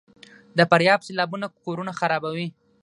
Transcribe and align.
د 0.57 0.59
فاریاب 0.69 0.99
سیلابونه 1.07 1.47
کورونه 1.63 1.91
خرابوي؟ 1.99 2.47